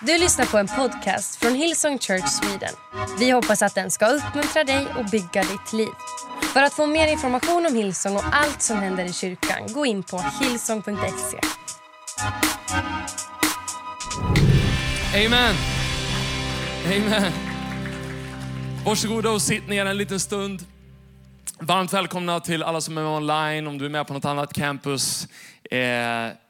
[0.00, 2.74] Du lyssnar på en podcast från Hillsong Church Sweden.
[3.18, 5.88] Vi hoppas att den ska uppmuntra dig och bygga ditt liv.
[6.52, 10.02] För att få mer information om Hillsong och allt som händer i kyrkan, gå in
[10.02, 11.38] på hillsong.se.
[15.26, 15.54] Amen.
[16.86, 17.32] Amen.
[18.84, 20.64] Varsågoda och sitt ner en liten stund.
[21.58, 24.52] Varmt välkomna till alla som är med online, om du är med på något annat
[24.52, 25.28] campus.
[25.70, 25.78] Eh,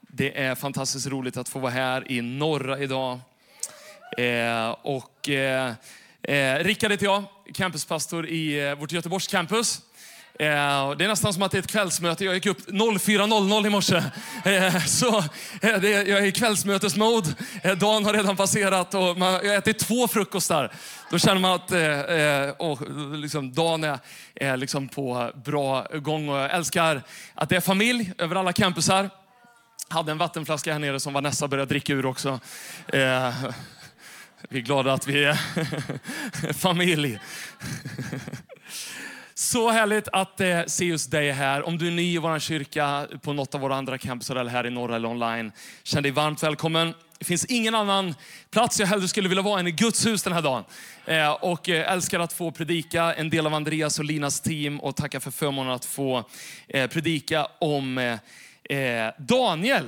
[0.01, 3.21] det är fantastiskt roligt att få vara här i norra idag.
[4.19, 5.73] Eh, och, eh,
[6.23, 7.25] eh, Rickard heter jag,
[7.55, 9.81] campuspastor i eh, vårt Göteborgs campus.
[10.39, 12.25] Eh, det är nästan som att det är ett kvällsmöte.
[12.25, 14.03] Jag gick upp 04.00 i morse.
[14.45, 15.19] Eh, så
[15.63, 17.29] eh, det, jag är i kvällsmötesmode.
[17.63, 20.73] Eh, dagen har redan passerat och man, jag har ätit två frukostar.
[21.11, 23.99] Då känner man att eh, oh, liksom, dagen är,
[24.35, 26.29] är liksom på bra gång.
[26.29, 27.03] Och jag älskar
[27.35, 29.11] att det är familj över alla campusar.
[29.89, 32.41] Hade en vattenflaska här nere som Vanessa började dricka ur också.
[32.93, 33.35] Eh,
[34.49, 35.35] vi är glada att vi är
[36.53, 37.19] familj.
[39.35, 41.63] Så härligt att eh, se just dig här.
[41.63, 44.67] Om du är ny i vår kyrka på något av våra andra campusar eller här
[44.67, 45.53] i norra eller online,
[45.83, 46.95] känn dig varmt välkommen.
[47.19, 48.15] Det finns ingen annan
[48.51, 50.65] plats jag hellre skulle vilja vara än i Guds hus den här dagen.
[51.05, 54.97] Eh, och eh, älskar att få predika, en del av Andreas och Linas team och
[54.97, 56.25] tacka för förmånen att få
[56.69, 59.87] eh, predika om eh, eh, Daniel.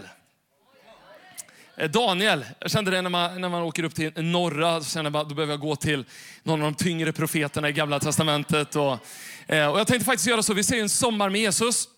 [1.80, 5.18] Eh, Daniel, jag kände det när man, när man åker upp till norra, så kände
[5.18, 6.04] jag då behöver jag gå till
[6.42, 8.76] någon av de tyngre profeterna i gamla testamentet.
[8.76, 8.98] Och,
[9.46, 11.88] eh, och jag tänkte faktiskt göra så, vi ser en sommar med Jesus.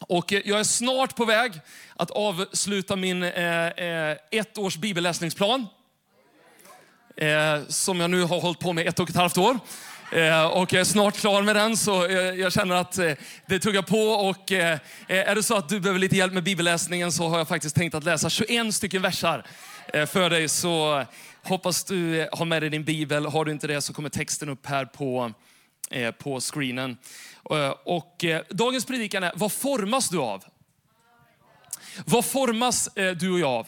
[0.00, 1.52] Och eh, jag är snart på väg
[1.96, 5.66] att avsluta min eh, ett års bibelläsningsplan.
[7.16, 9.58] Eh, som jag nu har hållit på med ett och ett halvt år.
[10.14, 13.12] Eh, och jag är snart klar med den, så eh, jag känner att eh,
[13.46, 13.98] det tuggar på.
[13.98, 17.48] Och eh, är det så att du behöver lite hjälp med bibelläsningen så har jag
[17.48, 19.46] faktiskt tänkt att läsa 21 stycken versar
[19.92, 20.48] eh, för dig.
[20.48, 21.04] Så
[21.42, 23.26] hoppas du har med dig din bibel.
[23.26, 25.32] Har du inte det så kommer texten upp här på,
[26.18, 26.96] på screenen.
[27.84, 30.44] Och dagens predikan är, vad formas du av?
[32.04, 33.66] Vad formas du och jag av?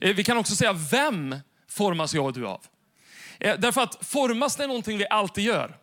[0.00, 1.36] Vi kan också säga, vem
[1.70, 2.60] formas jag och du av?
[3.38, 5.76] Därför att formas det någonting vi alltid gör.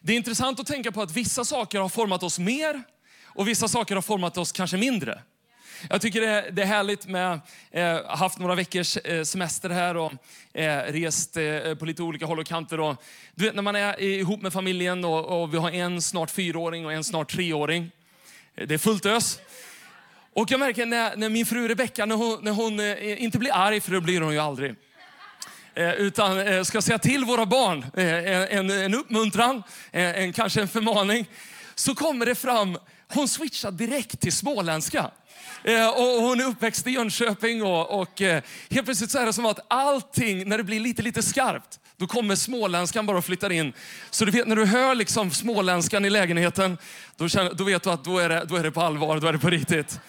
[0.00, 2.82] Det är intressant att tänka på att vissa saker har format oss mer
[3.24, 5.22] och vissa saker har format oss kanske mindre.
[5.90, 6.20] Jag tycker
[6.52, 10.12] det, är härligt med, eh, haft några veckors eh, semester här och
[10.52, 12.80] eh, rest eh, på lite olika håll och kanter.
[12.80, 13.02] Och,
[13.34, 16.86] du vet när man är ihop med familjen och, och vi har en snart fyraåring
[16.86, 17.90] och en snart treåring.
[18.54, 19.38] Eh, det är fullt ös.
[20.32, 23.54] Och jag märker när, när min fru Rebecka, när hon, när hon eh, inte blir
[23.54, 24.74] arg, för det blir hon ju aldrig.
[25.76, 30.68] Eh, utan eh, ska säga till våra barn eh, en, en uppmuntran, en, kanske en
[30.68, 31.26] förmaning,
[31.74, 32.78] så kommer det fram,
[33.08, 35.10] hon switchar direkt till småländska.
[35.94, 38.20] Och hon är uppväxt i Jönköping och, och
[38.70, 42.06] helt plötsligt så är det som att allting, när det blir lite, lite skarpt, då
[42.06, 43.72] kommer småländskan bara och flyttar in.
[44.10, 46.78] Så du vet när du hör liksom småländskan i lägenheten,
[47.16, 49.26] då, känner, då vet du att då är, det, då är det på allvar, då
[49.26, 50.00] är det på riktigt.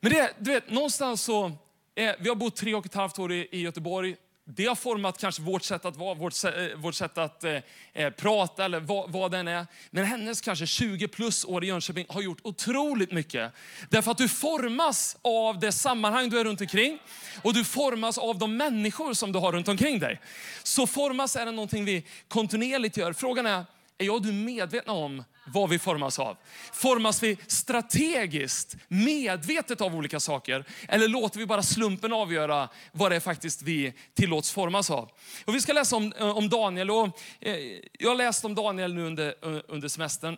[0.00, 1.46] Men det, du vet, någonstans så,
[1.94, 4.16] eh, vi har bott tre och ett halvt år i, i Göteborg
[4.56, 7.56] det har format kanske vårt sätt att vara, vårt, eh, vårt sätt att eh,
[7.92, 9.66] eh, prata eller vad, vad den är.
[9.90, 13.52] Men hennes kanske 20 plus år i Jönköping har gjort otroligt mycket.
[13.88, 16.98] Därför att du formas av det sammanhang du är runt omkring
[17.42, 20.20] och du formas av de människor som du har runt omkring dig.
[20.62, 23.12] Så formas är det någonting vi kontinuerligt gör.
[23.12, 23.64] Frågan är,
[23.98, 26.36] är jag och du medvetna om vad vi formas av?
[26.72, 30.64] Formas vi strategiskt, medvetet av olika saker?
[30.88, 35.10] Eller låter vi bara slumpen avgöra vad det är faktiskt vi tillåts formas av?
[35.44, 36.90] Och vi ska läsa om, eh, om Daniel.
[36.90, 37.56] Och, eh,
[37.92, 40.36] jag har läst om Daniel nu under, eh, under semestern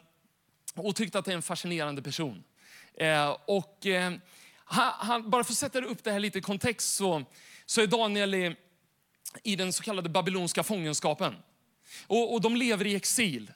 [0.75, 2.45] och tyckte att det är en fascinerande person.
[2.95, 4.13] Eh, och, eh,
[4.65, 7.25] han, bara för att sätta upp det här lite i kontext så,
[7.67, 8.57] så är Daniel i,
[9.43, 11.35] i den så kallade babyloniska fångenskapen.
[12.07, 13.53] Och, och de lever i exil.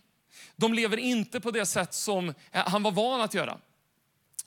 [0.57, 3.59] De lever inte på det sätt som eh, han var van att göra.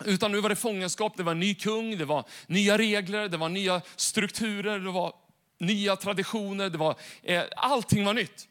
[0.05, 3.37] Utan nu var det fångenskap, det var en ny kung, det var nya regler, det
[3.37, 5.13] var nya strukturer, det var
[5.57, 8.47] nya traditioner, det var, eh, allting var nytt.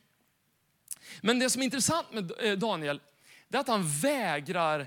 [1.20, 3.00] Men det som är intressant med eh, Daniel,
[3.48, 4.86] det är att han vägrar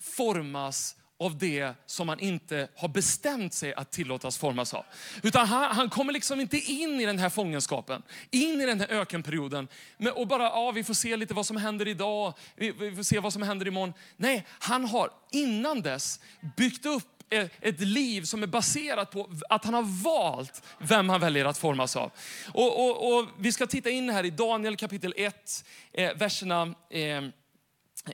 [0.00, 4.84] formas av det som han inte har bestämt sig att tillåtas formas av.
[5.22, 8.88] Utan han, han, kommer liksom inte in i den här fångenskapen, in i den här
[8.88, 9.68] ökenperioden
[10.14, 13.18] och bara, ja vi får se lite vad som händer idag, vi, vi får se
[13.18, 13.92] vad som händer imorgon.
[14.16, 16.20] Nej, han har innan dess
[16.56, 21.20] byggt upp e, ett liv som är baserat på att han har valt vem han
[21.20, 22.10] väljer att formas av.
[22.52, 27.22] Och, och, och vi ska titta in här i Daniel kapitel 1, eh, verserna eh,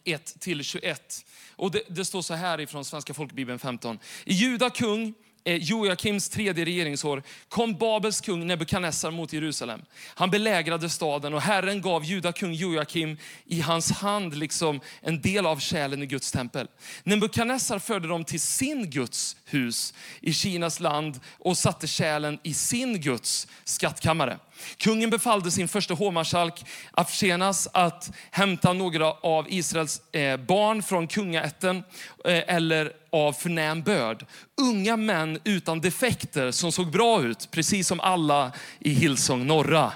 [0.04, 1.24] 1-21.
[1.56, 3.98] Och det, det, står så här ifrån Svenska folkbibeln 15.
[4.24, 9.82] I Juda kung eh, Joakims tredje regeringsår kom Babels kung Nebukadnessar mot Jerusalem.
[10.14, 15.46] Han belägrade staden och Herren gav Juda kung Joakim i hans hand liksom en del
[15.46, 16.68] av själen i Guds tempel.
[17.02, 23.00] Nebukadnessar förde dem till sin Guds hus i Kinas land och satte själen i sin
[23.00, 24.38] Guds skattkammare.
[24.76, 31.76] Kungen befallde sin första hovmarskalk Afsenas att hämta några av Israels eh, barn från kungaätten
[32.24, 34.26] eh, eller av förnäm börd.
[34.60, 39.92] Unga män utan defekter som såg bra ut, precis som alla i Hillsong norra.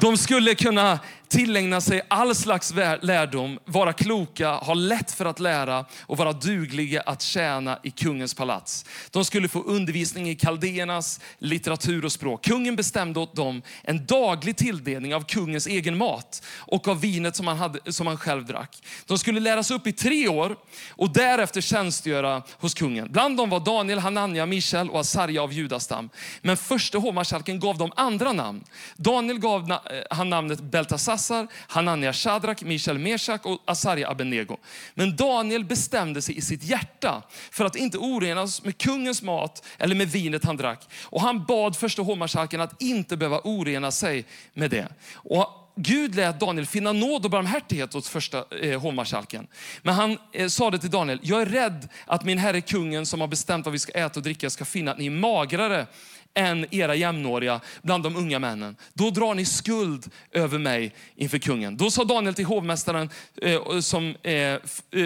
[0.00, 0.98] De skulle kunna
[1.32, 7.00] tillägna sig all slags lärdom, vara kloka, ha lätt för att lära och vara dugliga
[7.00, 8.84] att tjäna i kungens palats.
[9.10, 12.44] De skulle få undervisning i kaldéernas litteratur och språk.
[12.44, 17.46] Kungen bestämde åt dem en daglig tilldelning av kungens egen mat och av vinet som
[17.46, 18.82] han, hade, som han själv drack.
[19.06, 20.56] De skulle läras upp i tre år
[20.90, 23.12] och därefter tjänstgöra hos kungen.
[23.12, 26.10] Bland dem var Daniel, Hanania, Michel och Asarja av judastam.
[26.42, 28.64] Men förste hovmarskalken gav dem andra namn.
[28.96, 29.78] Daniel gav eh,
[30.10, 34.56] han namnet Beltasar Belsassar, Hanania Shadrak, Mishael Meshach och Asarja Abenego.
[34.94, 39.94] Men Daniel bestämde sig i sitt hjärta för att inte orenas med kungens mat eller
[39.94, 40.88] med vinet han drack.
[41.04, 44.24] Och han bad första hovmarskalken att inte behöva orena sig
[44.54, 44.88] med det.
[45.14, 49.46] Och Gud lät Daniel finna nåd och barmhärtighet hos första eh, hovmarskalken.
[49.82, 53.20] Men han eh, sa det till Daniel, jag är rädd att min herre kungen som
[53.20, 55.86] har bestämt vad vi ska äta och dricka ska finna att ni är magrare
[56.34, 58.76] än era jämnåriga bland de unga männen.
[58.94, 61.76] Då drar ni skuld över mig inför kungen.
[61.76, 63.10] Då sa Daniel till hovmästaren
[63.42, 64.58] eh, som, eh, eh,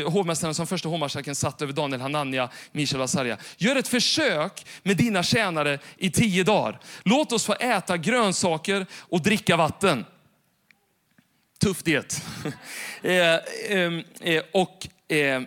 [0.06, 3.36] hovmästaren som första hovmarskalken satt över Daniel, Hanania, Mishael och Azaria.
[3.56, 6.80] Gör ett försök med dina tjänare i tio dagar.
[7.02, 10.04] Låt oss få äta grönsaker och dricka vatten.
[11.58, 12.23] Tuff diet.
[13.03, 13.38] Eh,
[13.69, 15.41] ehm, eh, och eh,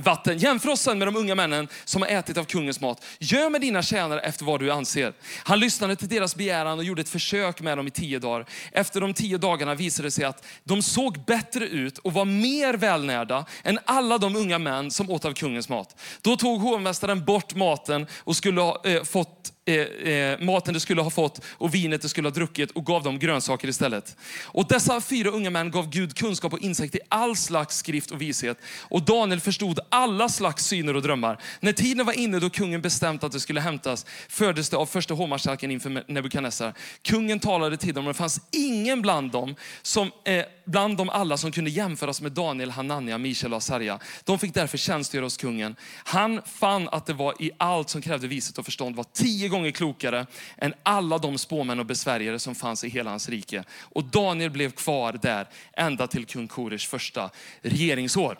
[0.00, 0.38] vatten.
[0.38, 3.04] Jämför oss sen med de unga männen som har ätit av kungens mat.
[3.18, 5.12] Gör med dina tjänare efter vad du anser.
[5.44, 8.46] Han lyssnade till deras begäran och gjorde ett försök med dem i tio dagar.
[8.72, 12.74] Efter de tio dagarna visade det sig att de såg bättre ut och var mer
[12.74, 16.00] välnärda än alla de unga män som åt av kungens mat.
[16.22, 19.74] Då tog hovmästaren bort maten och skulle ha eh, fått eh,
[20.12, 23.18] eh, maten de skulle ha fått och vinet de skulle ha druckit och gav dem
[23.18, 24.16] grönsaker istället.
[24.44, 28.20] Och dessa fyra unga män gav Gud kunskap och insikt i all slags skrift och
[28.20, 28.58] vishet.
[28.88, 31.38] Och Daniel förstod alla slags syner och drömmar.
[31.60, 35.14] När tiden var inne då kungen bestämt att det skulle hämtas fördes det av första
[35.14, 36.74] hovmarskalken inför Nebukadnessar.
[37.02, 41.36] Kungen talade till dem och det fanns ingen bland dem som eh, bland dem alla
[41.36, 43.98] som kunde jämföras med Daniel, Hanania, Mishael och Asarja.
[44.24, 45.76] De fick därför tjänstgöra hos kungen.
[46.04, 49.70] Han fann att det var i allt som krävde vishet och förstånd var tio gånger
[49.70, 50.26] klokare
[50.56, 53.64] än alla de spåmän och besvärjare som fanns i hela hans rike.
[53.80, 57.30] Och Daniel blev kvar där ända till kung Kores första
[57.62, 58.38] regeringsår.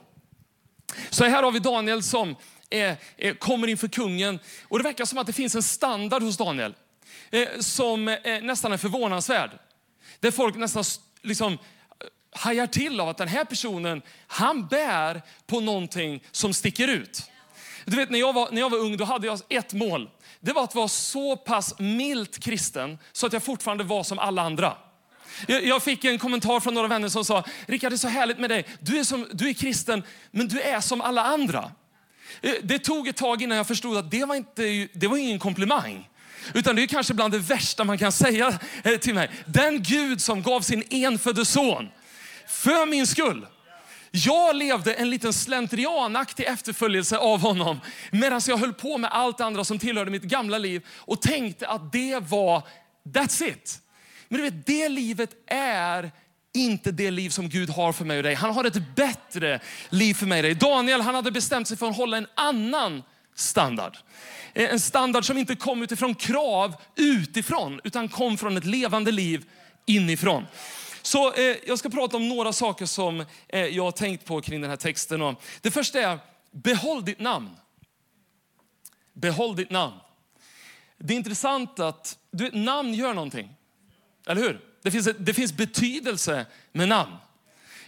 [1.10, 2.36] Så här har vi Daniel som
[2.70, 6.36] är, är, kommer inför kungen och det verkar som att det finns en standard hos
[6.36, 6.74] Daniel
[7.30, 9.50] eh, som eh, nästan är förvånansvärd.
[10.20, 10.84] Där folk nästan
[11.22, 11.58] liksom eh,
[12.30, 17.30] hajar till av att den här personen, han bär på någonting som sticker ut.
[17.84, 20.10] Du vet, när jag var, när jag var ung då hade jag ett mål.
[20.46, 24.42] Det var att vara så pass milt kristen så att jag fortfarande var som alla
[24.42, 24.76] andra.
[25.46, 28.50] Jag, fick en kommentar från några vänner som sa, Rickard det är så härligt med
[28.50, 28.66] dig.
[28.80, 31.72] Du är, som, du är kristen, men du är som alla andra.
[32.40, 35.38] Eh, det tog ett tag innan jag förstod att det var, inte, det var ingen
[35.38, 36.08] komplimang.
[36.54, 39.30] Utan det är kanske bland det värsta man kan säga eh, till mig.
[39.46, 41.88] Den Gud som gav sin enfödde son
[42.48, 43.46] för min skull.
[44.16, 47.80] Jag levde en liten slentrianaktig efterföljelse av honom
[48.12, 51.92] medan jag höll på med allt andra som tillhörde mitt gamla liv och tänkte att
[51.92, 52.62] det var
[53.04, 53.80] that's it.
[54.28, 56.12] Men du vet, det livet är
[56.54, 58.34] inte det liv som Gud har för mig och dig.
[58.34, 60.54] Han har ett bättre liv för mig och dig.
[60.54, 63.02] Daniel han hade bestämt sig för att hålla en annan
[63.34, 63.96] standard.
[64.54, 69.44] Eh, en standard som inte kom utifrån krav utifrån utan kom från ett levande liv
[69.86, 70.46] inifrån.
[71.06, 74.60] Så eh, jag ska prata om några saker som eh, jag har tänkt på kring
[74.60, 75.22] den här texten.
[75.22, 76.18] Och det första är,
[76.50, 77.50] behåll ditt namn.
[79.12, 79.94] Behåll ditt namn.
[80.98, 83.54] Det är intressant att du, namn gör någonting.
[84.26, 84.60] Eller hur?
[84.82, 87.16] Det finns, det finns betydelse med namn.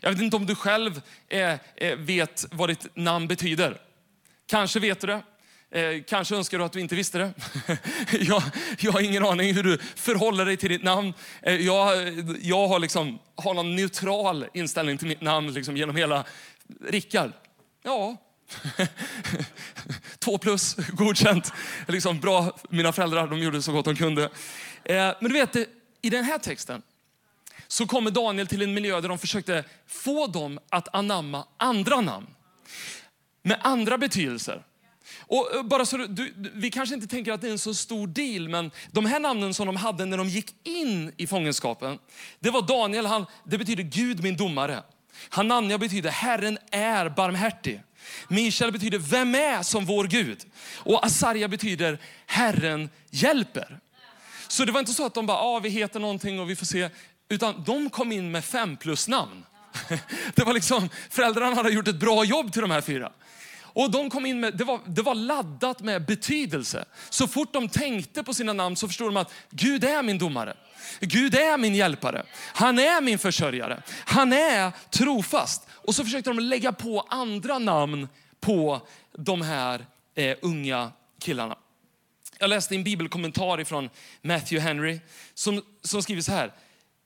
[0.00, 3.80] Jag vet inte om du själv eh, eh vet vad ditt namn betyder.
[4.46, 5.22] Kanske vet du det.
[5.70, 7.32] Eh, kanske önskar du att du inte visste det.
[8.20, 8.42] jag,
[8.78, 11.14] jag har ingen aning hur du förhåller dig till ditt namn.
[11.42, 12.08] Eh, jag,
[12.42, 16.24] jag har, liksom, har någon neutral inställning till mitt namn liksom, genom hela...
[16.88, 17.32] Rickard?
[17.82, 18.16] Ja.
[20.18, 21.52] Två plus, godkänt.
[21.88, 24.24] Liksom, bra, mina föräldrar de gjorde så gott de kunde.
[24.84, 25.56] Eh, men du vet,
[26.02, 26.82] i den här texten
[27.68, 32.26] så kommer Daniel till en miljö där de försökte få dem att anamma andra namn.
[33.42, 34.62] Med andra betydelser.
[35.20, 38.06] Och eh, bara så du, vi kanske inte tänker att det är en så stor
[38.06, 41.98] deal, men de här namnen som de hade när de gick in i fångenskapen,
[42.40, 44.82] det var Daniel, han, det betyder Gud min domare.
[45.28, 47.82] Hananja betyder Herren är barmhärtig.
[48.28, 50.44] Mishael betyder Vem är som vår Gud?
[50.76, 53.80] Och Asarja betyder Herren hjälper.
[54.48, 56.66] Så det var inte så att de bara, ah, vi heter någonting och vi får
[56.66, 56.90] se.
[57.28, 59.44] Utan de kom in med fem plus namn.
[60.34, 63.12] Det var liksom, föräldrarna hade gjort ett bra jobb till de här fyra.
[63.78, 66.84] Och de kom in med, det var, det var laddat med betydelse.
[67.10, 70.56] Så fort de tänkte på sina namn så förstod de att Gud är min domare.
[71.00, 72.26] Gud är min hjälpare.
[72.36, 73.82] Han är min försörjare.
[74.04, 75.68] Han är trofast.
[75.70, 78.08] Och så försökte de lägga på andra namn
[78.40, 81.58] på de här eh, unga killarna.
[82.38, 83.90] Jag läste en bibelkommentar från
[84.22, 85.00] Matthew Henry
[85.34, 86.52] som, som skriver så här.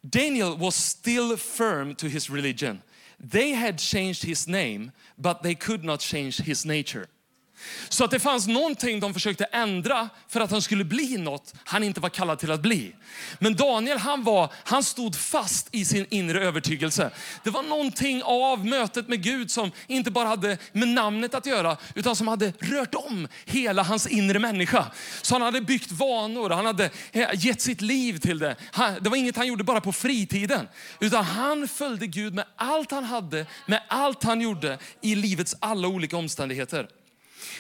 [0.03, 2.79] Daniel was still firm to his religion.
[3.23, 7.07] They had changed his name, but they could not change his nature.
[7.89, 11.85] Så att det fanns någonting de försökte ändra för att han skulle bli något han
[11.85, 12.95] inte var kallad till att bli.
[13.39, 17.11] Men Daniel han, var, han stod fast i sin inre övertygelse.
[17.45, 21.77] Det var någonting av mötet med Gud som inte bara hade med namnet att göra,
[21.95, 24.87] utan som hade rört om hela hans inre människa.
[25.23, 28.57] Så han hade byggt vanor, han hade eh, gett sitt liv till det.
[29.01, 30.69] Det var inget han gjorde bara på fritiden,
[31.01, 35.89] utan han följde Gud med allt han hade, med allt han gjorde i livets alla
[35.89, 36.89] olika omständigheter.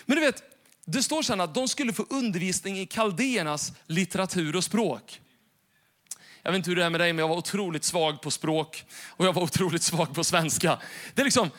[0.06, 0.42] Men du vet,
[0.84, 5.20] det står sen att de skulle få undervisning i kaldéernas litteratur och språk.
[6.42, 8.84] Jag vet inte hur det är med dig, men jag var otroligt svag på språk
[9.08, 10.78] och jag var otroligt svag på svenska.
[11.14, 11.50] Det är liksom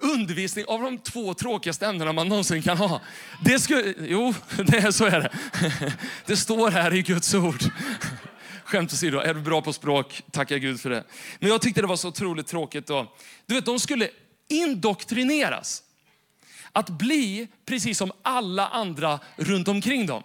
[0.00, 3.00] undervisning av de två tråkigaste ämnena man någonsin kan ha.
[3.44, 5.32] Det skulle, jo, det är, så är det.
[6.26, 7.64] Det står här i Guds ord.
[8.64, 11.04] Skämt åsido, är du bra på språk, tacka Gud för det.
[11.38, 12.86] Men jag tyckte det var så otroligt tråkigt.
[12.86, 13.12] Då.
[13.46, 14.08] Du vet, de skulle
[14.48, 15.82] indoktrineras.
[16.72, 20.22] Att bli precis som alla andra runt omkring dem.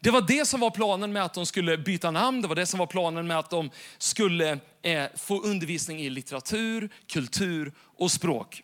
[0.00, 2.42] Det var det som var planen med att de skulle byta namn.
[2.42, 6.90] Det var det som var planen med att de skulle eh, få undervisning i litteratur,
[7.06, 8.62] kultur och språk.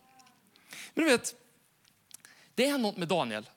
[0.95, 1.35] Men du vet,
[2.55, 3.51] det är något med Daniel.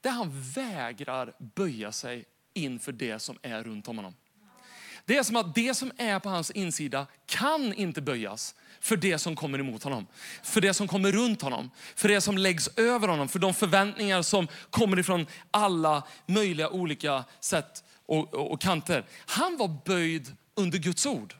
[0.00, 2.24] Där han vägrar böja sig
[2.54, 4.14] inför det som är runt om honom.
[5.04, 9.18] Det är som att det som är på hans insida kan inte böjas för det
[9.18, 10.06] som kommer emot honom.
[10.42, 11.70] För det som kommer runt honom.
[11.94, 13.28] För det som läggs över honom.
[13.28, 19.04] För de förväntningar som kommer ifrån alla möjliga olika sätt och, och, och kanter.
[19.26, 21.34] Han var böjd under Guds ord.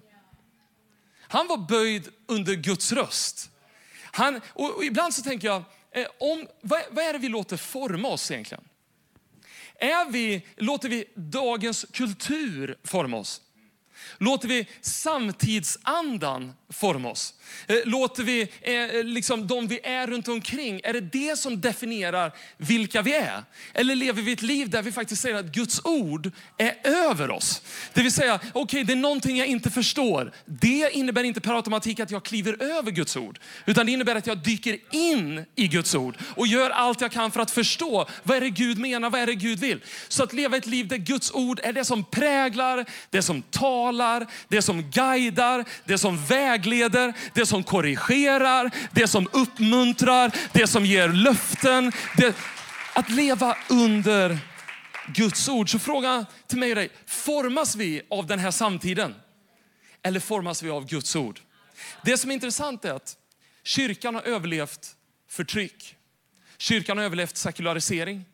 [1.21, 3.51] Han var böjd under Guds röst.
[4.03, 7.57] Han, och, och ibland så tänker jag, eh, om, vad, vad är det vi låter
[7.57, 8.65] forma oss egentligen?
[9.79, 13.41] Är vi, låter vi dagens kultur forma oss?
[14.19, 17.35] Låter vi samtidsandan forma oss?
[17.67, 22.33] Eh, låter vi eh, liksom de vi är runt omkring, är det det som definierar
[22.57, 23.45] vilka vi är?
[23.75, 27.63] Eller lever vi ett liv där vi faktiskt säger att Guds ord är över oss?
[27.93, 30.33] Det vill säga, okej okay, det är någonting jag inte förstår.
[30.45, 33.39] Det innebär inte per automatik att jag kliver över Guds ord.
[33.67, 37.31] Utan det innebär att jag dyker in i Guds ord och gör allt jag kan
[37.31, 39.81] för att förstå vad är det Gud menar, vad är det Gud vill.
[40.09, 44.27] Så att leva ett liv där Guds ord är det som präglar, det som talar,
[44.49, 46.64] det som guidar, det som vägleder,
[47.35, 51.93] det som korrigerar, det som uppmuntrar, det som ger löften.
[52.17, 52.37] Det,
[52.95, 54.39] att leva under
[55.07, 55.71] Guds ord.
[55.71, 59.15] Så fråga till mig och dig, formas vi av den här samtiden?
[60.03, 61.41] Eller formas vi av Guds ord?
[62.05, 63.17] Det som är intressant är att
[63.65, 64.97] kyrkan har överlevt
[65.29, 65.97] förtryck.
[66.59, 68.25] Kyrkan har överlevt sekularisering.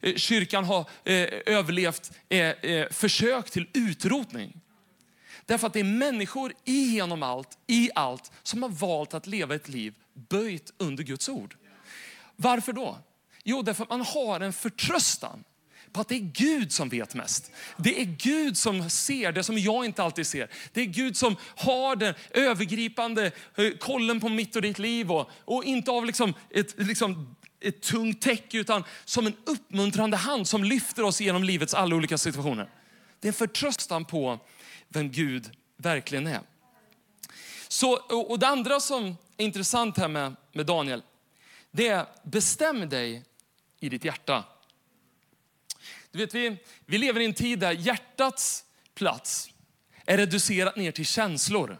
[0.00, 4.60] Eh, kyrkan har eh, överlevt eh, eh försök till utrotning.
[5.46, 9.68] Därför att det är människor genom allt, i allt, som har valt att leva ett
[9.68, 11.56] liv böjt under Guds ord.
[12.36, 12.98] Varför då?
[13.44, 15.44] Jo, därför att man har en förtröstan
[15.92, 17.52] på att det är Gud som vet mest.
[17.76, 20.50] Det är Gud som ser det som jag inte alltid ser.
[20.72, 25.30] Det är Gud som har den övergripande eh, kollen på mitt och ditt liv och,
[25.44, 30.64] och inte av liksom ett, liksom ett tungt täcke utan som en uppmuntrande hand som
[30.64, 32.68] lyfter oss genom livets alla olika situationer.
[33.20, 34.38] Det är en förtröstan på
[34.96, 36.40] vem Gud verkligen är.
[37.68, 41.02] Så, och det andra som är intressant här med, med Daniel,
[41.70, 43.24] det är bestäm dig
[43.80, 44.44] i ditt hjärta.
[46.10, 49.50] Du vet, vi, vi lever i en tid där hjärtats plats
[50.06, 51.78] är reducerat ner till känslor.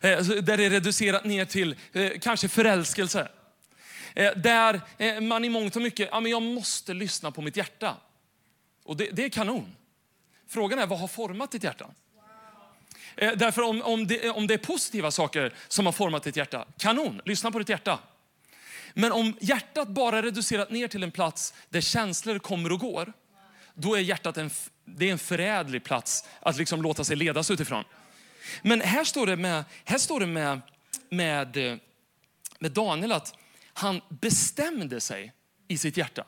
[0.00, 3.28] Eh, där det är reducerat ner till eh, kanske förälskelse.
[4.14, 7.96] Eh, där man i mångt och mycket, ja men jag måste lyssna på mitt hjärta.
[8.84, 9.76] Och det, det är kanon.
[10.48, 11.90] Frågan är vad har format ditt hjärta?
[13.16, 16.36] Eh, därför om, om, det, eh, om det är positiva saker som har format ditt
[16.36, 17.98] hjärta, kanon, lyssna på ditt hjärta.
[18.94, 23.12] Men om hjärtat bara är reducerat ner till en plats där känslor kommer och går,
[23.74, 24.50] då är hjärtat en,
[24.84, 27.84] det är en förädlig plats att liksom låta sig ledas utifrån.
[28.62, 30.60] Men här står det med, här står det med,
[31.10, 31.76] med, eh,
[32.58, 33.34] med Daniel att
[33.72, 35.32] han bestämde sig
[35.68, 36.24] i sitt hjärta.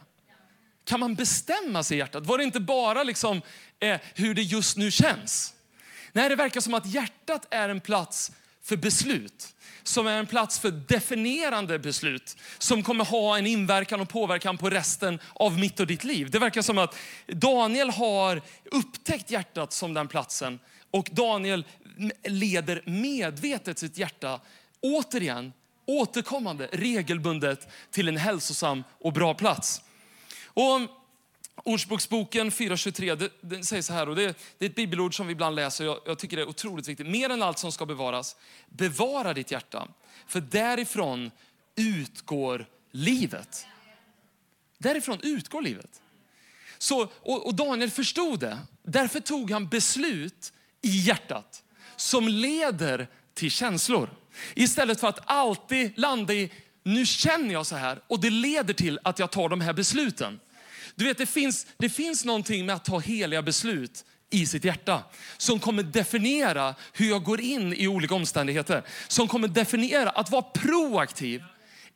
[0.85, 2.27] Kan man bestämma sig i hjärtat?
[2.27, 3.43] Var det inte bara liksom,
[3.81, 5.55] eh, hur det just nu känns?
[6.13, 8.33] Nej, det verkar som att hjärtat är en plats
[8.63, 9.55] för beslut.
[9.83, 12.37] Som är en plats för definierande beslut.
[12.59, 16.31] Som kommer ha en inverkan och påverkan på resten av mitt och ditt liv.
[16.31, 20.59] Det verkar som att Daniel har upptäckt hjärtat som den platsen.
[20.91, 21.65] Och Daniel
[22.25, 24.41] leder medvetet sitt hjärta
[24.81, 25.53] återigen,
[25.87, 29.83] återkommande, regelbundet till en hälsosam och bra plats.
[30.45, 30.81] Och
[31.65, 35.33] Ordspråksboken 4.23 det, det säger så här, och det, det, är ett bibelord som vi
[35.33, 37.07] ibland läser, jag, jag tycker det är otroligt viktigt.
[37.07, 38.37] Mer än allt som ska bevaras,
[38.69, 39.89] bevara ditt hjärta.
[40.27, 41.31] För därifrån
[41.77, 43.67] utgår livet.
[44.79, 46.03] Därifrån utgår livet.
[46.79, 48.59] Så, och, och Daniel förstod det.
[48.83, 51.63] Därför tog han beslut i hjärtat
[51.97, 54.11] som leder till känslor.
[54.55, 58.99] Istället för att alltid landa i, nu känner jag så här och det leder till
[59.05, 60.41] att jag tar de här besluten.
[60.99, 65.05] Du vet, det finns, det finns någonting med att ta heliga beslut i sitt hjärta
[65.37, 68.83] som kommer definiera hur jag går in i olika omständigheter.
[69.09, 71.45] Som kommer definiera att vara proaktiv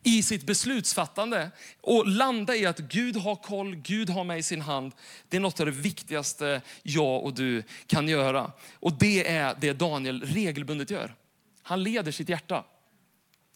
[0.03, 4.61] i sitt beslutsfattande och landa i att Gud har koll, Gud har mig i sin
[4.61, 4.93] hand.
[5.29, 8.53] Det är något av det viktigaste jag och du kan göra.
[8.75, 11.15] Och det är det Daniel regelbundet gör.
[11.63, 12.65] Han leder sitt hjärta.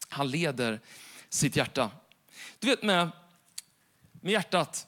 [0.09, 0.79] Han leder
[1.29, 1.91] sitt hjärta.
[2.59, 3.09] Du vet med,
[4.21, 4.87] med hjärtat,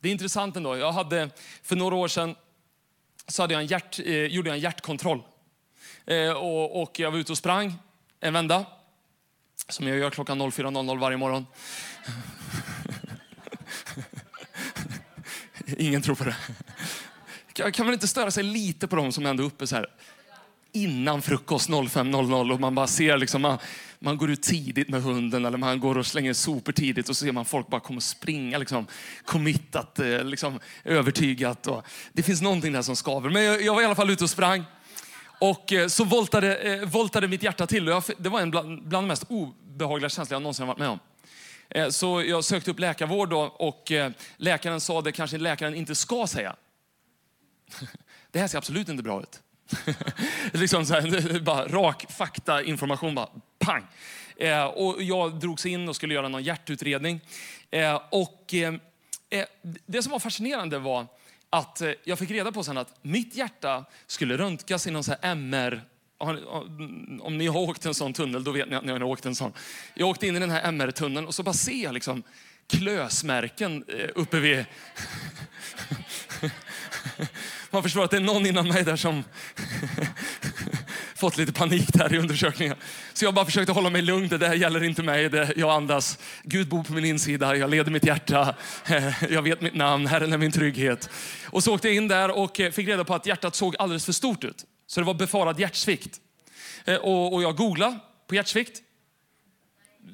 [0.00, 0.76] det är intressant ändå.
[0.76, 1.30] Jag hade,
[1.62, 2.34] för några år sedan
[3.26, 5.22] så hade jag en hjärt, eh, gjorde jag en hjärtkontroll.
[6.06, 7.74] Eh, och, och jag var ute och sprang
[8.20, 8.66] en vända,
[9.68, 11.46] som jag gör klockan 04.00 varje morgon.
[15.78, 16.36] Ingen tror på det.
[17.72, 19.86] Kan man inte störa sig lite på dem som ändå är uppe så här
[20.72, 23.58] innan frukost 05.00 och man bara ser liksom, man,
[24.00, 27.24] man går ut tidigt med hunden eller man går och slänger sopor tidigt och så
[27.24, 28.86] ser man folk bara komma och springa liksom,
[29.24, 31.66] committat, eh, liksom, övertygat.
[31.66, 33.30] Och det finns någonting där som skaver.
[33.30, 34.64] Men jag, jag var i alla fall ute och sprang.
[35.40, 37.86] Och eh, så voltade, eh, voltade mitt hjärta till.
[37.86, 40.98] Jag, det var en bland, bland de mest obehagliga känslor jag någonsin varit med om.
[41.70, 45.94] Eh, Så jag sökte upp läkarvård då, och eh, läkaren sa det kanske läkaren inte
[45.94, 46.56] ska säga.
[48.30, 49.40] Det här ser absolut inte bra ut.
[50.52, 53.14] liksom så här, bara rak faktainformation.
[53.14, 53.28] bara
[53.58, 53.86] pang.
[54.36, 57.20] Eh, och jag drogs in och skulle göra någon hjärtutredning.
[57.70, 58.74] Eh, och eh,
[59.30, 59.44] eh
[59.86, 61.06] det som var fascinerande var
[61.50, 65.14] att eh, jag fick reda på sen att mitt hjärta skulle röntgas i någon så
[65.20, 65.82] här MR
[66.20, 69.26] mm, om ni har åkt en sån tunnel, då vet ni att ni har åkt
[69.26, 69.52] en sån.
[69.94, 72.22] Jag åkte in i den här MR-tunneln och så bara ser jag liksom
[72.66, 74.64] klösmärken eh, uppe vid
[77.70, 79.24] man förstår att det är någon innan mig där som
[81.18, 82.76] fått lite panik där i undersökningen.
[83.12, 84.28] Så jag bara försökte hålla mig lugn.
[84.28, 85.28] Det där gäller inte mig.
[85.28, 86.18] Det, jag andas.
[86.42, 87.56] Gud bor på min insida.
[87.56, 88.54] Jag leder mitt hjärta.
[89.30, 90.06] Jag vet mitt namn.
[90.06, 91.10] Herren är min trygghet.
[91.44, 94.04] Och så åkte jag in där och eh, fick reda på att hjärtat såg alldeles
[94.04, 94.64] för stort ut.
[94.86, 96.20] Så det var befarad hjärtsvikt.
[96.84, 98.82] Eh, och, och, jag googlade på hjärtsvikt.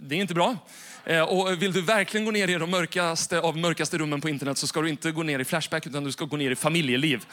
[0.03, 0.57] Det är inte bra.
[1.05, 4.59] Eh, och vill du verkligen gå ner i de mörkaste av mörkaste rummen på internet
[4.59, 7.25] så ska du inte gå ner i Flashback utan du ska gå ner i familjeliv.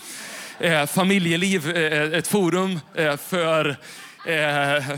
[0.61, 3.77] Eh, familjeliv, eh, eh ett forum eh, för
[4.27, 4.33] eh,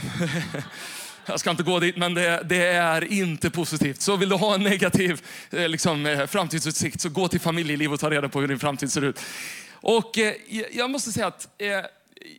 [1.25, 4.01] jag ska inte gå dit, men det, det, är inte positivt.
[4.01, 8.29] Så vill du ha en negativ liksom, framtidsutsikt så gå till familjeliv och ta reda
[8.29, 9.19] på hur din framtid ser ut.
[9.73, 10.11] Och
[10.71, 11.47] jag måste säga att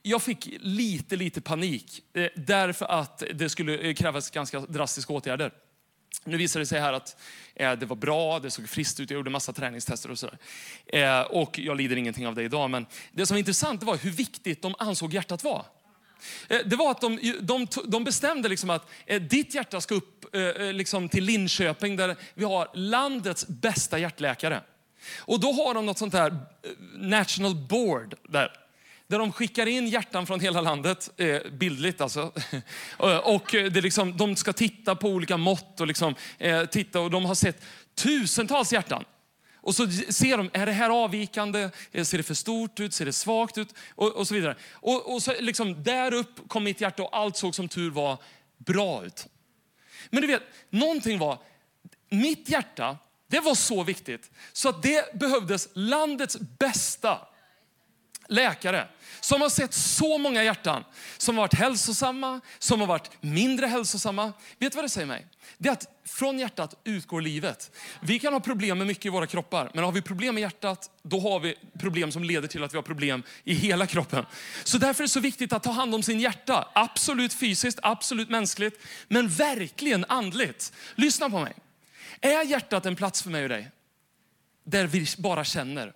[0.02, 2.02] jag fick lite, lite panik
[2.34, 5.50] därför att det skulle krävas ganska drastiska åtgärder.
[6.24, 7.16] Nu visade det sig här att
[7.54, 10.38] eh, det var bra, det såg friskt ut, jag gjorde massa träningstester och sådär.
[10.86, 12.70] Eh, och jag lider ingenting av det idag.
[12.70, 15.66] Men det som var intressant var hur viktigt de ansåg hjärtat var.
[16.48, 20.34] Eh, det var att de, de, de bestämde liksom att eh, ditt hjärta ska upp
[20.34, 24.62] eh, eh, liksom till Linköping där vi har landets bästa hjärtläkare.
[25.18, 26.36] Och då har de något sånt här
[26.94, 28.63] national board där
[29.06, 32.32] där de skickar in hjärtan från hela landet, eh, bildligt alltså.
[33.22, 37.10] och eh, det liksom, de ska titta på olika mått och, liksom, eh, titta, och
[37.10, 37.64] de har sett
[37.94, 39.04] tusentals hjärtan.
[39.56, 41.70] Och så ser de, är det här avvikande?
[42.02, 42.94] Ser det för stort ut?
[42.94, 43.74] Ser det svagt ut?
[43.94, 44.56] Och, och så vidare.
[44.72, 48.18] Och, och så liksom, där upp kom mitt hjärta och allt såg som tur var
[48.58, 49.26] bra ut.
[50.10, 51.38] Men du vet, någonting var,
[52.10, 57.18] mitt hjärta, det var så viktigt så att det behövdes landets bästa
[58.28, 58.88] läkare
[59.20, 60.84] som har sett så många hjärtan
[61.18, 64.32] som har varit hälsosamma, som har varit mindre hälsosamma.
[64.58, 65.26] Vet du vad det säger mig?
[65.58, 67.70] Det är att från hjärtat utgår livet.
[68.00, 70.90] Vi kan ha problem med mycket i våra kroppar, men har vi problem med hjärtat,
[71.02, 74.24] då har vi problem som leder till att vi har problem i hela kroppen.
[74.64, 76.68] Så därför är det så viktigt att ta hand om sin hjärta.
[76.74, 80.72] Absolut fysiskt, absolut mänskligt, men verkligen andligt.
[80.94, 81.54] Lyssna på mig.
[82.20, 83.70] Är hjärtat en plats för mig och dig?
[84.64, 85.92] Där vi bara känner,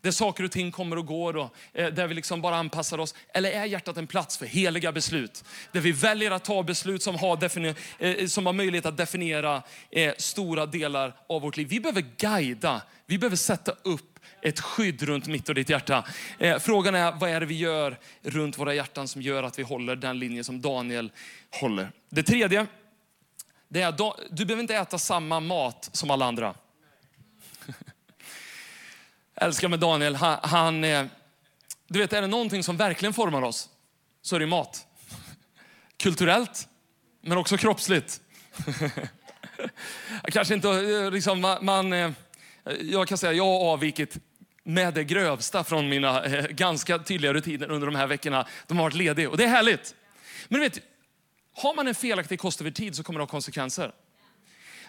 [0.00, 3.14] där saker och ting kommer och går och eh, där vi liksom bara anpassar oss?
[3.34, 5.44] Eller är hjärtat en plats för heliga beslut?
[5.72, 7.58] Där vi väljer att ta beslut som har,
[7.98, 11.68] eh, som har möjlighet att definiera eh, stora delar av vårt liv.
[11.68, 16.04] Vi behöver guida, vi behöver sätta upp ett skydd runt mitt och ditt hjärta.
[16.38, 19.62] Eh, frågan är, vad är det vi gör runt våra hjärtan som gör att vi
[19.62, 21.12] håller den linje som Daniel
[21.60, 21.90] håller?
[22.10, 22.66] Det tredje,
[23.68, 23.98] det är att
[24.30, 26.54] du behöver inte äta samma mat som alla andra
[29.36, 30.80] älskar med Daniel, han, han,
[31.88, 33.68] du vet är det någonting som verkligen formar oss
[34.22, 34.86] så är det mat.
[35.96, 36.68] Kulturellt,
[37.20, 38.20] men också kroppsligt.
[40.24, 42.10] Kanske inte, eh, liksom, man, eh,
[42.80, 44.16] jag kan säga jag har avvikit
[44.62, 48.46] med det grövsta från mina eh, ganska tydliga rutiner under de här veckorna.
[48.66, 49.94] De har varit lediga och det är härligt.
[50.48, 50.78] Men du vet,
[51.56, 53.92] har man en felaktig kost över tid så kommer det ha konsekvenser.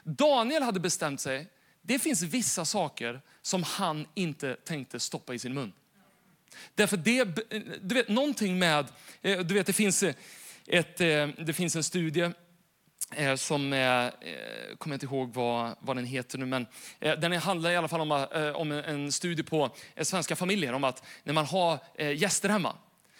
[0.03, 1.47] Daniel hade bestämt sig
[1.85, 5.73] det finns vissa saker som han inte tänkte stoppa i sin mun.
[6.75, 7.23] Därför det,
[7.81, 8.87] du vet någonting med,
[9.21, 10.15] eh, du vet det finns, eh,
[10.67, 12.31] ett, eh, det finns en studie
[13.37, 14.11] som, jag
[14.77, 16.67] kommer inte ihåg vad, vad den heter nu, men
[16.99, 21.33] den handlar i alla fall om, om en studie på svenska familjer, om att när
[21.33, 21.79] man har
[22.13, 22.75] gäster hemma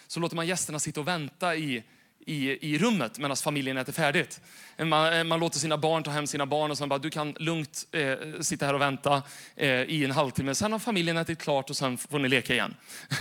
[0.08, 1.84] så låter man gästerna sitta och vänta i
[2.26, 4.42] i, i rummet medan familjen äter färdigt.
[4.78, 7.36] Man, eh, man, låter sina barn ta hem sina barn och sen bara, du kan
[7.40, 9.24] lugnt eh, sitta här och vänta
[9.56, 10.56] eh, i en halvtimme.
[10.56, 12.76] Sen har familjen ätit klart och sen får ni leka igen.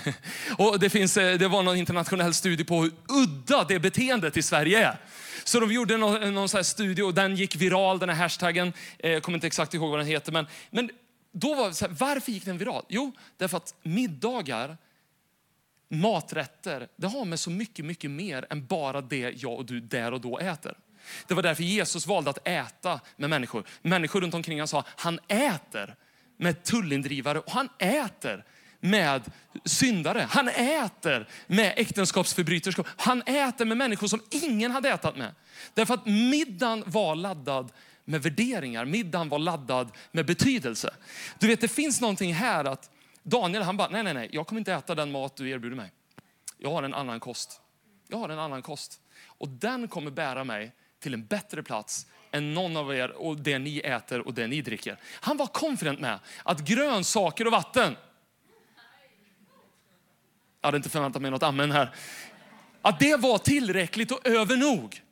[0.59, 4.43] och det, finns, eh, det var någon internationell studie på hur udda det beteendet i
[4.43, 4.97] Sverige är.
[5.45, 8.73] Så de gjorde någon, någon så studie och den gick viral, den här hashtaggen.
[8.99, 10.33] Eh, jag kommer inte exakt ihåg vad den heter.
[10.33, 10.90] Men, men
[11.33, 12.85] då var så här, varför gick den viral?
[12.88, 14.77] Jo, därför att middagar
[15.88, 20.12] maträtter, det har med så mycket, mycket mer än bara det jag och du där
[20.12, 20.75] och då äter.
[21.27, 23.64] Det var därför Jesus valde att äta med människor.
[23.83, 25.94] Människor runt omkring han sa, han äter
[26.37, 28.44] med tullindrivare och han äter
[28.81, 29.23] med
[29.64, 30.27] syndare.
[30.31, 32.87] Han äter med äktenskapsförbryterskor.
[32.97, 35.35] Han äter med människor som ingen hade ätit med.
[35.75, 37.73] Därför att middagen var laddad
[38.05, 38.85] med värderingar.
[38.85, 40.94] Middagen var laddad med betydelse.
[41.38, 42.90] Du vet, det finns någonting här att
[43.25, 45.93] Daniel han bara, nej, nej, nej, jag kommer inte äta den mat du erbjuder mig.
[46.59, 47.61] Jag har en annan kost.
[48.09, 49.01] Jag har en annan kost.
[49.27, 53.59] Och den kommer bära mig till en bättre plats än någon av er och det
[53.59, 54.99] ni äter och det ni dricker.
[55.21, 57.97] Han var konfident med att grönsaker och vatten,
[60.61, 61.95] jag hade inte förväntat mig något amen här,
[62.83, 65.03] att det var tillräckligt och över nog.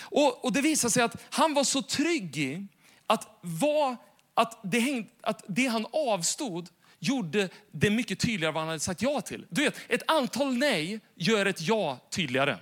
[0.00, 2.66] Och, och det visade sig att han var så trygg i
[3.06, 3.96] att, var,
[4.34, 6.68] att, det, häng, att det han avstod
[7.00, 9.46] gjorde det mycket tydligare vad han hade sagt ja till.
[9.48, 12.58] Du vet, ett antal nej gör ett ja tydligare.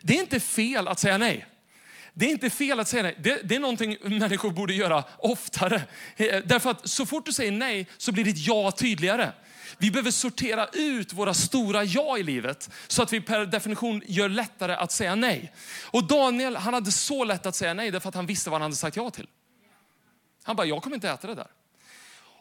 [0.00, 1.46] Det är inte fel att säga nej.
[2.14, 3.16] Det är inte fel att säga nej.
[3.20, 5.82] Det, det, är någonting människor borde göra oftare.
[6.16, 9.32] Eh, därför att så fort du säger nej så blir ditt ja tydligare.
[9.78, 14.28] Vi behöver sortera ut våra stora ja i livet så att vi per definition gör
[14.28, 15.52] lättare att säga nej.
[15.84, 18.62] Och Daniel han hade så lätt att säga nej därför att han visste vad han
[18.62, 19.26] hade sagt ja till.
[20.42, 21.46] Han bara, jag kommer inte äta det där.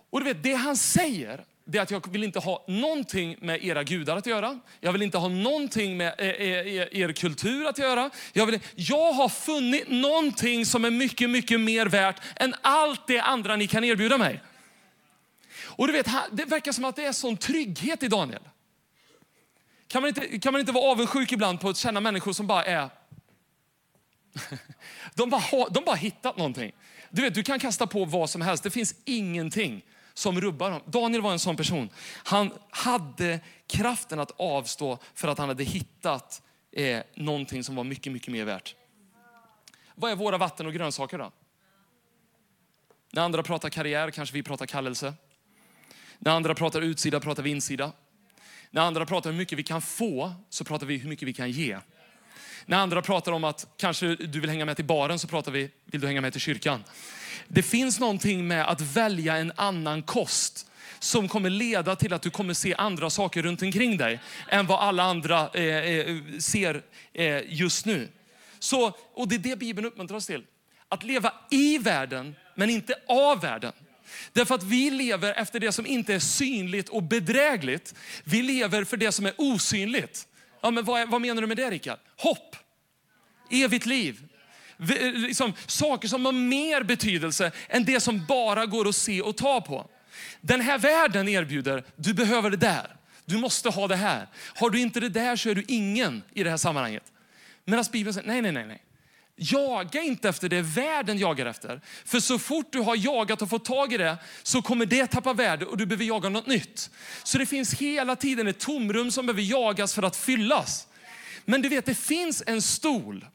[0.10, 3.66] Och du vet, det han säger, det är att jag vill inte ha någonting med
[3.66, 4.60] era gudar att göra.
[4.80, 8.10] Jag vill inte ha någonting med er, er, er kultur att göra.
[8.34, 13.20] Jag, vill, jag har funnit någonting som är mycket, mycket mer värt än allt det
[13.20, 14.42] andra ni kan erbjuda mig.
[15.64, 18.42] Och du vet, det verkar som att det är sån trygghet i Daniel.
[19.88, 22.66] Kan man inte, kan man inte vara avundsjuk ibland på att känna människor som bara
[22.66, 22.90] är...
[25.14, 26.72] De bara, har de bara hittat någonting.
[27.10, 28.64] Du vet, du kan kasta på vad som helst.
[28.64, 29.84] Det finns ingenting
[30.18, 30.82] som rubbar honom.
[30.86, 31.90] Daniel var en sån person.
[32.24, 38.14] Han hade kraften att avstå för att han hade hittat eh, någonting som var mycket,
[38.14, 38.76] mycket mer värt.
[39.96, 41.32] Vad är våra vatten och grönsaker då?
[43.12, 45.14] När andra pratar karriär kanske vi pratar kallelse.
[46.20, 47.92] När andra pratar utsida pratar vi insida.
[48.72, 51.52] När andra pratar hur mycket vi kan få så pratar vi hur mycket vi kan
[51.52, 51.78] ge.
[52.70, 55.70] När andra pratar om att kanske du vill hänga med till baren så pratar vi,
[55.86, 56.84] vill du hänga med till kyrkan?
[57.48, 60.68] Det finns någonting med att välja en annan kost
[61.00, 64.80] som kommer leda till att du kommer se andra saker runt omkring dig än vad
[64.80, 66.82] alla andra eh, eh ser
[67.14, 68.10] eh, just nu.
[68.60, 70.44] Så, och det är det Bibeln uppmuntrar oss till.
[70.90, 73.74] Att leva i världen, men inte av världen.
[74.34, 77.96] Därför att vi lever efter det som inte är synligt och bedrägligt.
[78.24, 80.28] Vi lever för det som är osynligt.
[80.62, 82.00] Ja, men vad, vad menar du med det Rickard?
[82.18, 82.56] Hopp,
[83.50, 84.28] evigt liv.
[85.14, 89.62] Liksom, saker som har mer betydelse än det som bara går att se och ta
[89.62, 89.90] på.
[90.42, 92.96] Den här världen erbjuder, du behöver det där.
[93.26, 94.28] Du måste ha det här.
[94.56, 97.04] Har du inte det där så är du ingen i det här sammanhanget.
[97.66, 98.66] Medan Bibeln säger, nej, nej, nej.
[98.66, 98.82] nej.
[99.40, 101.82] Jaga inte efter det världen jagar efter.
[102.06, 105.34] För så fort du har jagat och fått tag i det så kommer det tappa
[105.34, 106.90] värde och du behöver jaga något nytt.
[107.24, 110.88] Så det finns hela tiden ett tomrum som behöver jagas för att fyllas.
[111.46, 113.26] Men du vet, det finns en stol.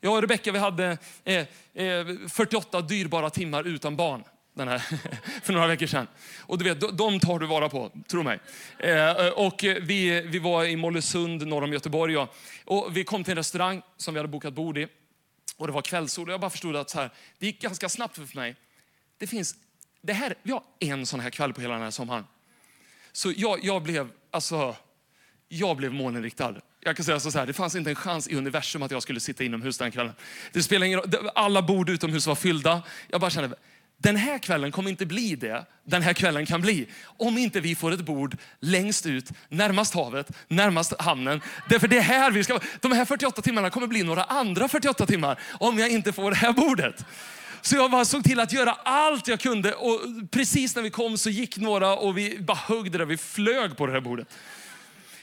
[0.00, 4.78] Jag och Rebecka vi hade eh, eh, 48 dyrbara timmar utan barn den här,
[5.42, 6.06] för några veckor sedan.
[6.40, 8.40] Och du vet, de tar du vara på, tro mig.
[8.78, 12.28] Eh, eh, och vi, vi var i Mollösund norr om Göteborg Ja.
[12.64, 14.86] och vi kom till en restaurang som vi hade bokat bord i.
[15.56, 18.14] Och det var kvällssol och jag bara förstod att så här, det gick ganska snabbt
[18.14, 18.56] för mig.
[19.18, 19.56] Det finns,
[20.02, 22.24] det här, vi har en sån här kväll på hela den här sommaren.
[23.12, 24.76] Så jag, jag blev, alltså,
[25.48, 26.54] jag blev målinriktad.
[26.80, 29.20] Jag kan säga så här, det fanns inte en chans i universum att jag skulle
[29.20, 30.14] sitta inomhus den kvällen.
[30.52, 32.82] Det spelar ingen roll, alla bord utomhus var fyllda.
[33.08, 33.56] Jag bara kände,
[34.02, 36.86] den här kvällen kommer inte bli det den här kvällen kan bli.
[37.04, 41.40] Om inte vi får ett bord längst ut, närmast havet, närmast hamnen.
[41.68, 45.06] Därför det är här vi ska De här 48 timmarna kommer bli några andra 48
[45.06, 47.04] timmar om jag inte får det här bordet.
[47.60, 51.18] Så jag bara såg till att göra allt jag kunde och precis när vi kom
[51.18, 54.28] så gick några och vi bara högg det där, vi flög på det här bordet.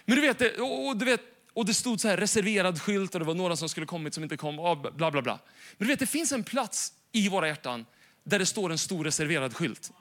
[0.06, 1.22] Men du vet, och, du vet,
[1.54, 4.24] och det stod så här reserverad skylt och det var några som skulle kommit som
[4.24, 5.40] inte kom, och bla bla bla.
[5.78, 7.86] Men du vet, det finns en plats i våra hjärtan
[8.30, 9.92] där det står en stor reserverad skylt.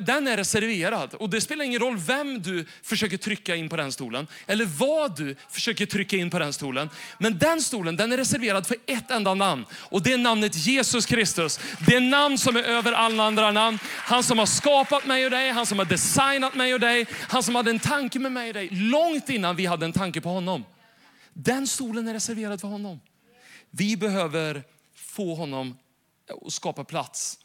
[0.00, 3.92] Den är reserverad och det spelar ingen roll vem du försöker trycka in på den
[3.92, 6.90] stolen eller vad du försöker trycka in på den stolen.
[7.18, 11.06] Men den stolen den är reserverad för ett enda namn och det är namnet Jesus
[11.06, 11.60] Kristus.
[11.86, 13.78] Det är namn som är över alla andra namn.
[13.84, 17.42] Han som har skapat mig och dig, han som har designat mig och dig, han
[17.42, 20.28] som hade en tanke med mig och dig långt innan vi hade en tanke på
[20.28, 20.64] honom.
[21.32, 23.00] Den stolen är reserverad för honom.
[23.70, 24.62] Vi behöver
[24.94, 25.76] få honom
[26.46, 27.38] att skapa plats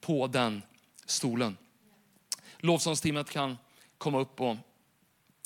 [0.00, 0.62] på den
[1.06, 1.56] stolen.
[2.58, 3.58] Lovsångsteamet kan
[3.98, 4.56] komma upp och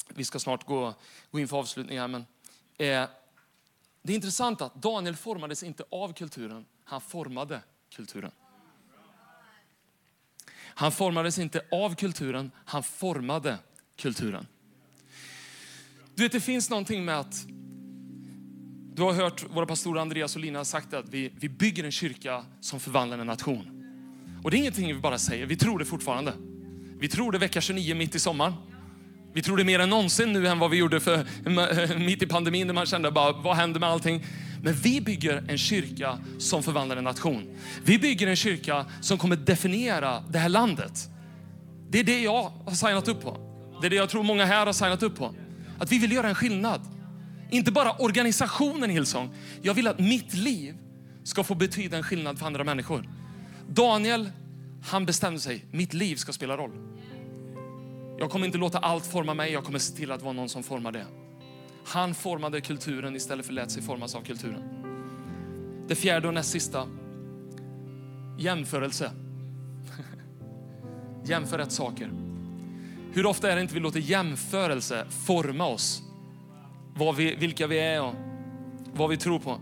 [0.08, 0.94] vi ska snart gå,
[1.30, 2.08] gå in för avslutning här.
[2.08, 2.20] Men,
[2.78, 3.08] eh,
[4.02, 8.30] det är intressant att Daniel formades inte av kulturen, han formade kulturen.
[10.74, 13.58] Han formades inte av kulturen, han formade
[13.96, 14.46] kulturen.
[16.14, 17.46] Du vet, det finns någonting med att
[18.94, 22.44] du har hört våra pastorer Andreas och Lina sagt att vi, vi bygger en kyrka
[22.60, 23.81] som förvandlar en nation.
[24.42, 26.32] Och det är ingenting vi bara säger, vi tror det fortfarande.
[26.98, 28.52] Vi tror det vecka 29 mitt i sommaren.
[29.34, 32.66] Vi tror det mer än någonsin nu än vad vi gjorde för, mitt i pandemin
[32.66, 34.24] när man kände bara, vad händer med allting?
[34.62, 37.58] Men vi bygger en kyrka som förvandlar en nation.
[37.84, 41.08] Vi bygger en kyrka som kommer definiera det här landet.
[41.90, 43.36] Det är det jag har signat upp på.
[43.80, 45.34] Det är det jag tror många här har signat upp på.
[45.78, 46.80] Att vi vill göra en skillnad.
[47.50, 49.34] Inte bara organisationen Hillsong.
[49.62, 50.74] Jag vill att mitt liv
[51.24, 53.08] ska få betyda en skillnad för andra människor.
[53.68, 54.30] Daniel,
[54.82, 56.72] han bestämde sig, mitt liv ska spela roll.
[58.18, 60.62] Jag kommer inte låta allt forma mig, jag kommer se till att vara någon som
[60.62, 61.06] formar det.
[61.84, 64.62] Han formade kulturen istället för att lät sig formas av kulturen.
[65.88, 66.86] Det fjärde och näst sista,
[68.38, 69.12] jämförelse.
[71.24, 72.10] Jämför rätt saker.
[73.12, 76.02] Hur ofta är det inte vi låter jämförelse forma oss?
[76.94, 78.14] Vad vi, vilka vi är och
[78.94, 79.60] vad vi tror på.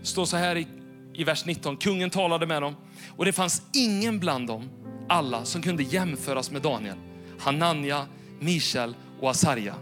[0.00, 0.66] Det står så här i,
[1.14, 2.76] i vers 19, kungen talade med dem
[3.16, 4.68] och det fanns ingen bland dem
[5.08, 6.96] alla som kunde jämföras med Daniel,
[7.38, 8.06] Hanania,
[8.40, 9.74] Mishael och Asarja.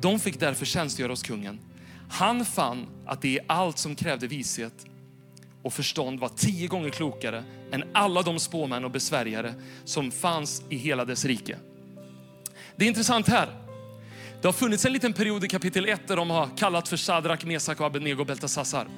[0.00, 1.58] De fick därför tjänstgöra hos kungen.
[2.10, 4.86] Han fann att det i allt som krävde vishet
[5.62, 10.76] och förstånd var tio gånger klokare än alla de spåmän och besvärjare som fanns i
[10.76, 11.58] hela dess rike.
[12.76, 13.48] Det är intressant här.
[14.40, 17.44] Det har funnits en liten period i kapitel 1 där de har kallat för Sadrak,
[17.44, 18.88] Mesak och Abednego Beltasassar.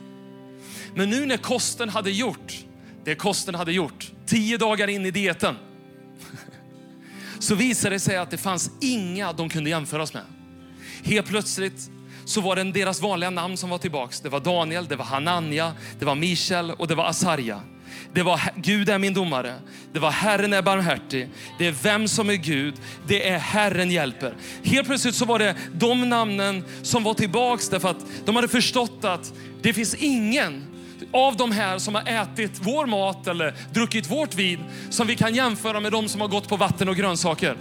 [0.94, 2.64] Men nu när kosten hade gjort
[3.08, 5.56] det kosten hade gjort, tio dagar in i dieten,
[7.38, 10.22] så visade det sig att det fanns inga de kunde jämföras med.
[11.02, 11.90] Helt plötsligt
[12.24, 14.20] så var det deras vanliga namn som var tillbaks.
[14.20, 17.60] Det var Daniel, det var Hanania, det var Michel och det var Asarja.
[18.12, 19.54] Det var Gud är min domare.
[19.92, 21.28] Det var Herren är barmhärtig.
[21.58, 22.74] Det är vem som är Gud.
[23.06, 24.34] Det är Herren hjälper.
[24.62, 29.04] Helt plötsligt så var det de namnen som var tillbaks därför att de hade förstått
[29.04, 30.67] att det finns ingen
[31.12, 35.34] av de här som har ätit vår mat eller druckit vårt vin som vi kan
[35.34, 37.56] jämföra med de som har gått på vatten och grönsaker.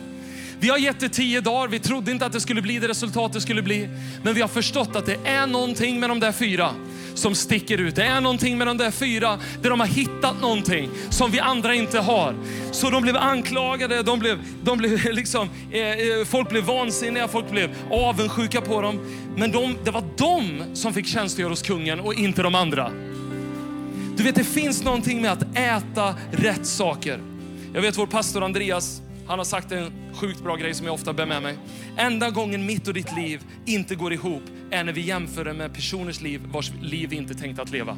[0.60, 3.34] Vi har gett det tio dagar, vi trodde inte att det skulle bli det resultat
[3.34, 3.90] det skulle bli.
[4.24, 6.72] Men vi har förstått att det är någonting med de där fyra
[7.14, 7.96] som sticker ut.
[7.96, 11.76] Det är någonting med de där fyra där de har hittat någonting som vi andra
[11.76, 12.36] inte har.
[12.72, 17.52] Så de blev anklagade, de blev, de blev liksom, eh, eh, folk blev vansinniga, folk
[17.52, 19.00] blev avundsjuka på dem.
[19.36, 22.92] Men de, det var de som fick tjänstgöra hos kungen och inte de andra.
[24.18, 27.20] Du vet, det finns någonting med att äta rätt saker.
[27.74, 31.14] Jag vet vår pastor Andreas, han har sagt en sjukt bra grej som jag ofta
[31.14, 31.58] bär med mig.
[31.98, 35.74] Enda gången mitt och ditt liv inte går ihop är när vi jämför det med
[35.74, 37.98] personers liv vars liv vi inte tänkt att leva.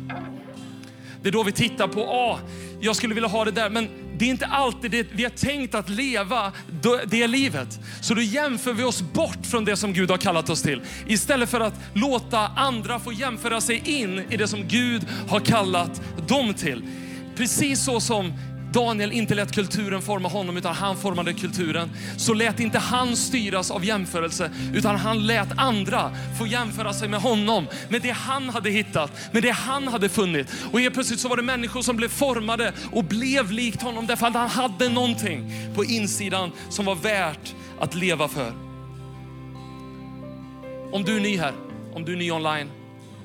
[1.21, 2.39] Det är då vi tittar på, ah,
[2.79, 5.75] jag skulle vilja ha det där, men det är inte alltid det vi har tänkt
[5.75, 6.51] att leva,
[7.05, 7.79] det livet.
[8.01, 10.81] Så då jämför vi oss bort från det som Gud har kallat oss till.
[11.07, 16.01] Istället för att låta andra få jämföra sig in i det som Gud har kallat
[16.27, 16.83] dem till.
[17.35, 18.33] Precis så som
[18.73, 21.91] Daniel inte lät kulturen forma honom utan han formade kulturen.
[22.17, 27.21] Så lät inte han styras av jämförelse utan han lät andra få jämföra sig med
[27.21, 30.47] honom, med det han hade hittat, med det han hade funnit.
[30.71, 34.27] Och helt plötsligt så var det människor som blev formade och blev likt honom därför
[34.27, 38.53] att han hade någonting på insidan som var värt att leva för.
[40.91, 41.53] Om du är ny här,
[41.93, 42.71] om du är ny online,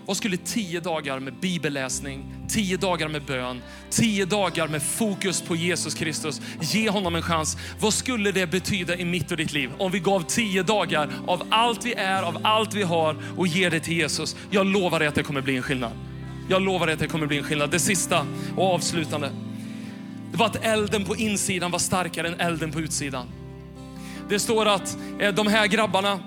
[0.07, 5.57] vad skulle tio dagar med bibelläsning, tio dagar med bön, tio dagar med fokus på
[5.57, 7.57] Jesus Kristus, ge honom en chans.
[7.81, 11.43] Vad skulle det betyda i mitt och ditt liv om vi gav tio dagar av
[11.51, 14.37] allt vi är, av allt vi har och ger det till Jesus?
[14.51, 15.93] Jag lovar dig att det kommer bli en skillnad.
[16.49, 17.71] Jag lovar dig att det kommer bli en skillnad.
[17.71, 19.31] Det sista och avslutande.
[20.31, 23.27] Det var att elden på insidan var starkare än elden på utsidan.
[24.29, 26.19] Det står att eh, de här grabbarna,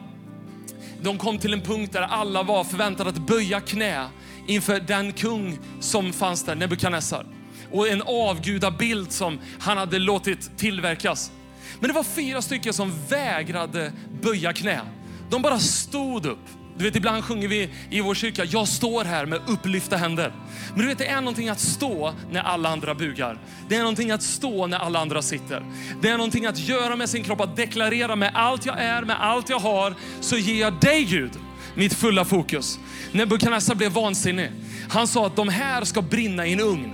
[1.02, 4.08] de kom till en punkt där alla var förväntade att böja knä
[4.48, 7.26] inför den kung som fanns där, Nebukadnessar.
[7.72, 11.32] Och en avgudabild som han hade låtit tillverkas.
[11.80, 14.82] Men det var fyra stycken som vägrade böja knä.
[15.30, 16.48] De bara stod upp.
[16.78, 20.34] Du vet, ibland sjunger vi i vår kyrka, jag står här med upplyfta händer.
[20.70, 23.40] Men du vet, det är någonting att stå när alla andra bugar.
[23.70, 25.64] Det är någonting att stå när alla andra sitter.
[26.02, 29.24] Det är någonting att göra med sin kropp, att deklarera med allt jag är, med
[29.24, 31.32] allt jag har, så ger jag dig Gud
[31.76, 32.80] mitt fulla fokus.
[33.12, 34.52] Nebukadnessar blev vansinnig.
[34.90, 36.94] Han sa att de här ska brinna i en ugn.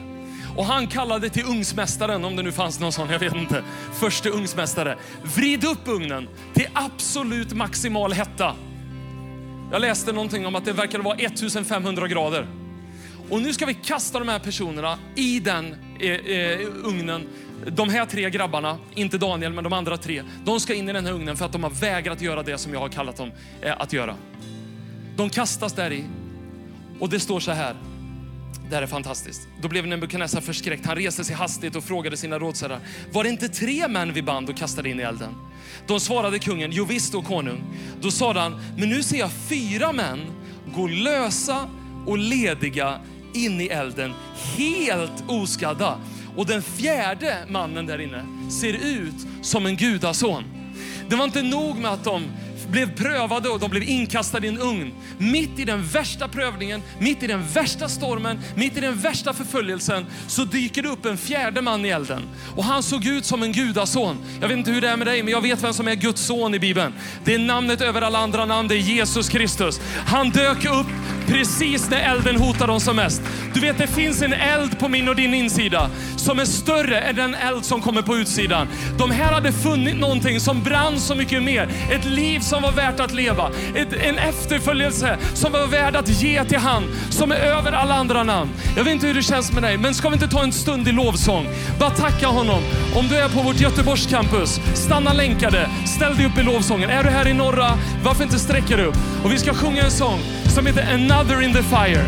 [0.58, 4.30] Och han kallade till ugnsmästaren, om det nu fanns någon sån, jag vet inte, förste
[4.30, 4.98] ugnsmästare.
[5.36, 8.56] Vrid upp ugnen till absolut maximal hetta.
[9.74, 12.48] Jag läste någonting om att det verkade vara 1500 grader.
[13.30, 17.28] Och nu ska vi kasta de här personerna i den eh, eh, ugnen.
[17.68, 21.06] De här tre grabbarna, inte Daniel men de andra tre, de ska in i den
[21.06, 23.32] här ugnen för att de har vägrat göra det som jag har kallat dem
[23.62, 24.16] eh, att göra.
[25.16, 26.04] De kastas där i
[27.00, 27.76] och det står så här.
[28.70, 29.48] Det här är fantastiskt.
[29.62, 30.86] Då blev Nebukadnessar förskräckt.
[30.86, 32.80] Han reste sig hastigt och frågade sina rådsherrar.
[33.12, 35.36] Var det inte tre män vi band och kastade in i elden?
[35.88, 37.64] De svarade kungen, jo visst, och konung.
[38.02, 40.20] Då sade han, men nu ser jag fyra män
[40.76, 41.70] gå lösa
[42.06, 43.00] och lediga
[43.34, 44.14] in i elden,
[44.58, 45.98] helt oskadda.
[46.36, 50.44] Och den fjärde mannen där inne ser ut som en gudason.
[51.10, 52.24] Det var inte nog med att de
[52.74, 54.92] blev prövade och de blev inkastade i en ugn.
[55.18, 60.06] Mitt i den värsta prövningen, mitt i den värsta stormen, mitt i den värsta förföljelsen
[60.28, 62.22] så dyker det upp en fjärde man i elden.
[62.56, 64.18] Och han såg ut som en gudason.
[64.42, 66.22] Jag vet inte hur det är med dig, men jag vet vem som är Guds
[66.22, 66.94] son i Bibeln.
[67.24, 69.82] Det är namnet över alla andra namn, det är Jesus Kristus.
[70.06, 70.88] Han dök upp
[71.28, 73.22] precis när elden hotar dem som mest.
[73.54, 77.16] Du vet, det finns en eld på min och din insida som är större än
[77.16, 78.68] den eld som kommer på utsidan.
[78.98, 81.70] De här hade funnit någonting som brann så mycket mer.
[81.92, 83.50] Ett liv som var värt att leva.
[83.76, 88.24] Ett, en efterföljelse som var värd att ge till han som är över alla andra
[88.24, 88.50] namn.
[88.78, 90.88] Jag vet inte hur det känns med dig, men ska vi inte ta en stund
[90.88, 91.48] i lovsång?
[91.80, 92.62] Bara tacka honom.
[92.96, 96.90] Om du är på vårt Göteborgs campus, stanna länkade, ställ dig upp i lovsången.
[96.90, 98.98] Är du här i norra, varför inte sträcka dig upp?
[99.24, 100.20] Och vi ska sjunga en sång
[100.54, 102.06] som heter Another in the fire.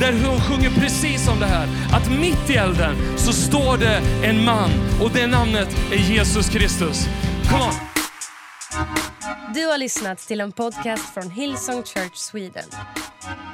[0.00, 1.68] Där hon sjunger precis om det här.
[1.92, 4.70] Att mitt i elden så står det en man
[5.02, 7.08] och det namnet är Jesus Kristus.
[7.50, 7.74] Come on!
[9.54, 12.64] Du har lyssnat till en podcast från Hillsong Church Sweden.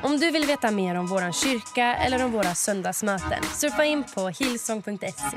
[0.03, 4.29] Om du vill veta mer om vår kyrka eller om våra söndagsmöten surfa in på
[4.29, 5.37] hillsong.se.